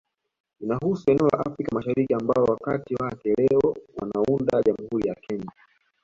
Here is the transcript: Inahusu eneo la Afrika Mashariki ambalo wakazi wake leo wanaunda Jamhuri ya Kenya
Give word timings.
Inahusu 0.63 1.11
eneo 1.11 1.27
la 1.27 1.39
Afrika 1.39 1.75
Mashariki 1.75 2.13
ambalo 2.13 2.43
wakazi 2.45 2.95
wake 3.03 3.33
leo 3.37 3.75
wanaunda 3.97 4.61
Jamhuri 4.61 5.07
ya 5.09 5.15
Kenya 5.15 5.51